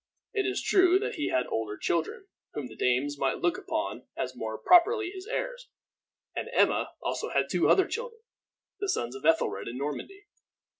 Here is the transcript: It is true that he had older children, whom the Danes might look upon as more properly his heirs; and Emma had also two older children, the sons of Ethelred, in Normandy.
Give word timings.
It 0.33 0.47
is 0.47 0.63
true 0.63 0.97
that 0.97 1.13
he 1.13 1.29
had 1.29 1.45
older 1.45 1.77
children, 1.77 2.25
whom 2.55 2.65
the 2.65 2.75
Danes 2.75 3.19
might 3.19 3.37
look 3.37 3.59
upon 3.59 4.07
as 4.17 4.35
more 4.35 4.57
properly 4.57 5.11
his 5.11 5.27
heirs; 5.27 5.69
and 6.35 6.49
Emma 6.53 6.85
had 7.03 7.07
also 7.07 7.29
two 7.47 7.69
older 7.69 7.85
children, 7.87 8.21
the 8.79 8.89
sons 8.89 9.15
of 9.15 9.27
Ethelred, 9.27 9.67
in 9.67 9.77
Normandy. 9.77 10.25